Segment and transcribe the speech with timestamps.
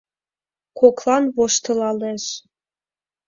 [0.79, 2.23] Коклан воштылалеш: